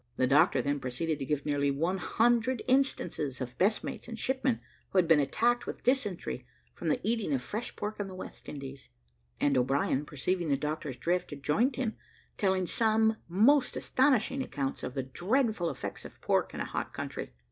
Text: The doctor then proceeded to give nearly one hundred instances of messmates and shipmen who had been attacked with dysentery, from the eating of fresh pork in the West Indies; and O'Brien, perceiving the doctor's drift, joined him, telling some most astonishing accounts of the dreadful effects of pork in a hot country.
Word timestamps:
The 0.15 0.25
doctor 0.25 0.63
then 0.63 0.79
proceeded 0.79 1.19
to 1.19 1.27
give 1.27 1.45
nearly 1.45 1.69
one 1.69 1.99
hundred 1.99 2.63
instances 2.67 3.39
of 3.39 3.53
messmates 3.59 4.07
and 4.07 4.17
shipmen 4.17 4.59
who 4.89 4.97
had 4.97 5.07
been 5.07 5.19
attacked 5.19 5.67
with 5.67 5.83
dysentery, 5.83 6.43
from 6.73 6.87
the 6.87 6.99
eating 7.07 7.31
of 7.33 7.43
fresh 7.43 7.75
pork 7.75 7.99
in 7.99 8.07
the 8.07 8.15
West 8.15 8.49
Indies; 8.49 8.89
and 9.39 9.55
O'Brien, 9.55 10.05
perceiving 10.07 10.49
the 10.49 10.57
doctor's 10.57 10.95
drift, 10.97 11.31
joined 11.43 11.75
him, 11.75 11.97
telling 12.35 12.65
some 12.65 13.17
most 13.27 13.77
astonishing 13.77 14.41
accounts 14.41 14.81
of 14.81 14.95
the 14.95 15.03
dreadful 15.03 15.69
effects 15.69 16.03
of 16.03 16.19
pork 16.19 16.51
in 16.51 16.61
a 16.61 16.65
hot 16.65 16.93
country. 16.93 17.33